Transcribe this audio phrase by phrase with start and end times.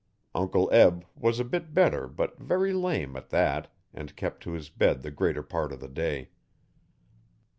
[0.33, 4.67] Uncle Eb was a bit better but very lame at that and kept to his
[4.67, 6.29] bed the greater part of the day.